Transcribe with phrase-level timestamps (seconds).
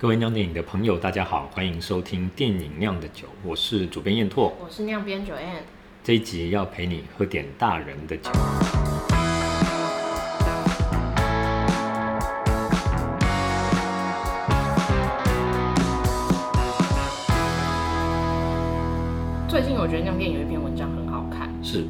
[0.00, 5.60] 各位酿电影的朋友，大家好，欢迎收听电影酿的酒，我是主编燕拓，我是酿编 Joanne，
[6.02, 8.30] 这一集要陪你喝点大人的酒。
[19.46, 21.84] 最近我觉得酿电影有一篇文章很好看，是。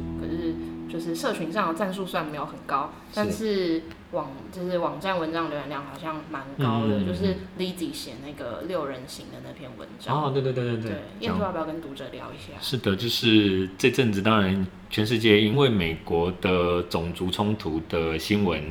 [1.11, 6.99] 就是社群上的赞数算没有很高，但是网就是网站文章浏览量好像蛮高的。
[6.99, 10.23] 嗯、就是 Lizzy 写那个六人行的那篇文章。
[10.23, 10.91] 哦，对对对对对。
[11.19, 12.57] 燕叔要不要跟读者聊一下？
[12.61, 18.61] 是的，就是这阵子，当然全世界因为美国的种族冲突的新闻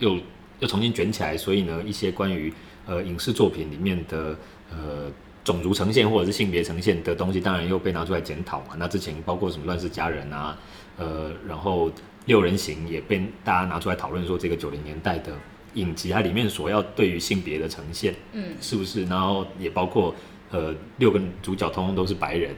[0.00, 0.18] 又
[0.58, 2.52] 又重新卷起来，所以呢，一些关于
[2.86, 4.36] 呃影视作品里面的
[4.70, 5.10] 呃
[5.44, 8.74] 种族呈现或者是性别呈现的东西，当然又被拿出来检讨嘛。
[8.78, 10.58] 那之前包括什么乱世佳人啊。
[10.96, 11.90] 呃，然后
[12.26, 15.32] 六人行也被大家拿出来讨论，说这个九零年代的
[15.74, 19.04] 影集，它里面所要对于性别的呈现，嗯，是不是？
[19.06, 20.14] 然后也包括
[20.52, 22.54] 呃，六个主角通通都是白人，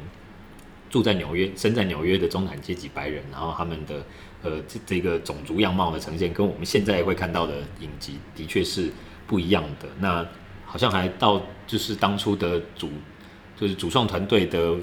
[0.90, 4.04] 住在纽约、身在纽约的中产阶级白人，然后他们的
[4.43, 8.90] 呃这这个种族样貌的呈现，跟我们现在会看到的影集的确是
[9.26, 9.88] 不一样的。
[9.98, 10.26] 那
[10.77, 12.91] 好像还到就是当初的主，
[13.59, 14.77] 就是主创团队的。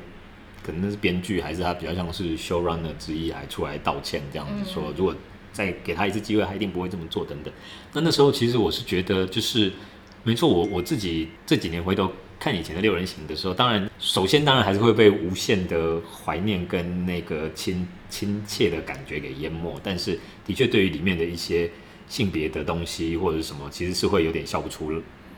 [0.66, 5.14] 可能那是编剧，还是他比较像是 showrunner 之一，还出来道歉这样子说，如果
[5.52, 7.54] 再给他一次机会，他一定不会这么做等等。
[7.92, 9.70] 那那时候其实我是觉得，就是
[10.24, 21.70] 没错，我我自己这几年回头看以前的六人行的时候，当然首先当然还是会被无限的怀念跟那个亲亲切的感觉给淹没，但是的确对于里面的一些
[22.08, 24.90] 性别的东西或者是什么，其实是会有点笑不出，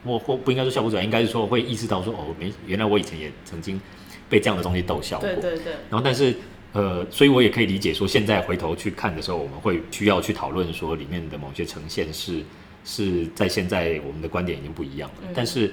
[0.06, 3.82] 或或不应该说笑不出来，应该是说会意识到说哦，没原来我以前也曾经。
[4.28, 5.74] 被这样的东西逗笑过，对对对。
[5.88, 6.36] 然后，但是，
[6.74, 12.44] 呃，所以我也可以理解说，现在回头去看的时候，我们会需要去讨论说，里面的某些呈现是
[12.84, 15.16] 是在现在我们的观点已经不一样了。
[15.28, 15.72] 嗯、但是，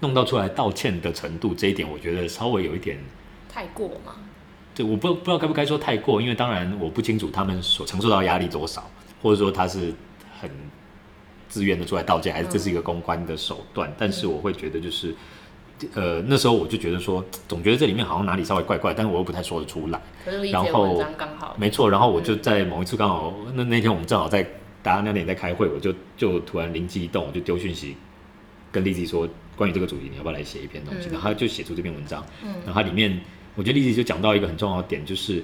[0.00, 2.98] 弄到出来道歉的程度，这一点我觉得稍微有一点
[3.48, 4.16] 太过嘛。
[4.74, 8.90] 对，我不不知道该不该说太过，因为当然我不清楚他们所承受到压力多少，
[9.22, 9.94] 或者说他是
[10.40, 10.50] 很
[11.50, 13.90] 自愿的出来道歉，还是这是一个公关的手段。
[13.90, 15.14] 嗯、但是我会觉得就是。
[15.94, 19.98] 呃，那时候我就觉得说，总觉得这里面好像哪里稍微怪怪，但是我又不太说得出来。
[20.52, 21.02] 然后，
[21.56, 24.42] 没错，然后我就在某一次刚好，那那天我们正好在
[24.82, 27.96] 大家那点在开会，我就就突然灵机一动，我就丢讯息
[28.70, 31.08] 跟 Lizzy 说，关于这个主题，你要不要来写一篇东西？
[31.08, 32.22] 嗯、然后他就写出这篇文章。
[32.44, 33.18] 嗯、然后它里面，
[33.54, 35.42] 我觉得 Lizzy 就讲到一个很重要的点，就是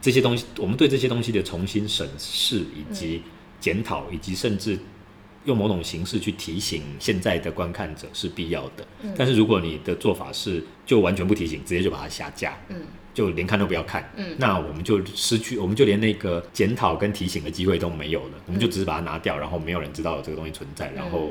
[0.00, 3.22] 这些东西，我们对这些东西的重新审视，以及
[3.60, 4.78] 检讨，以及甚至。
[5.44, 12.76] 用某种形式去提醒现在的观看者是必要的，嗯、但是如果你的做法是就完全不提醒，直接就把它下架，嗯，
[13.12, 21.30] 就连看都不要看，嗯，那我们就失去，我们就连那个检讨跟提醒的机会都没有了，嗯、我们就只是把它拿掉，然后没有人知道有这个东西存在，嗯、然后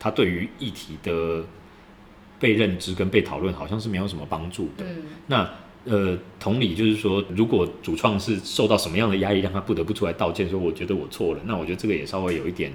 [0.00, 1.44] 它对于议题的
[2.40, 4.84] 被认知跟被讨论好像是没有什么帮助的。
[4.84, 5.50] 嗯、那
[5.84, 12.72] 呃，同理就是说，如果主创是受到什么样的压力，让他不得不出来道歉，说我觉得我错了，那我觉得这个也稍微有一点。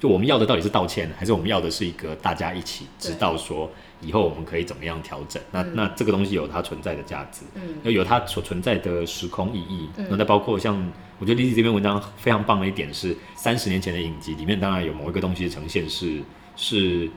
[0.00, 3.70] 就我们要的到底是道歉，还是我们要的是一个大家一起知道说
[4.02, 5.42] 以后我们可以怎么样调整？
[5.50, 9.88] 对那那这个东西有它存在的价值，嗯，有它所存在的时空意义。
[9.96, 10.76] 嗯、那再包括像
[11.18, 16.20] 我觉得 Lizzy 这篇文章非常棒的一点是，三十年前的影集里面当然有某一个东西的呈现是
[16.54, 17.08] 是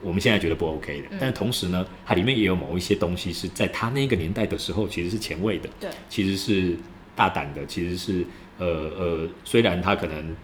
[0.00, 6.74] 我们现在觉得不 OK 的，嗯、但是同时呢，它里面也有某一些东西是在它那个年代的时候其实是前卫的，对，其实是
[7.14, 8.24] 大胆的，其实是
[8.58, 10.34] 呃呃，虽然它可能。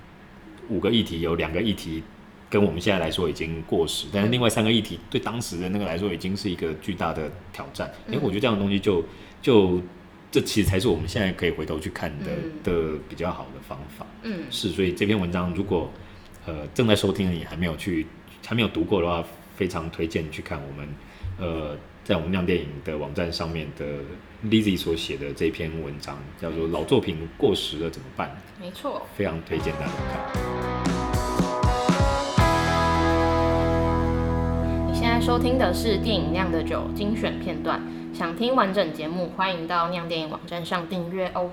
[0.71, 2.03] 五个议题有两个议题
[2.49, 7.93] 跟我们现在来说已经过时，但是另外三个议题对当时的那个来说已经是一个巨大的挑战。
[8.07, 9.05] 因为我觉得这样的东西就
[9.43, 9.81] 就
[10.31, 12.27] 这其实才是我们现在可以回头去看的
[12.65, 14.07] 的比较好的方法。
[14.23, 15.91] 嗯，是，所以这篇文章如果
[16.47, 18.07] 呃正在收听的你还没有去
[18.47, 19.25] 还没有读过的话，
[19.57, 20.89] 非常推荐去看我们
[21.39, 21.77] 呃。
[22.03, 23.85] 在我们亮电影的网站上面的
[24.45, 28.29] Lizzy 所写的这篇文章，叫做《老作品过时了怎么办》。
[28.61, 30.60] 没错，非常推荐大家看。
[35.21, 37.79] 收听的是电影酿的酒精选片段，
[38.15, 41.51] 想听完整节目，欢迎到酿电影网站上订阅哦。